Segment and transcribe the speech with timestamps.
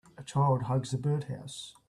[0.17, 1.75] A child hugs a birdhouse.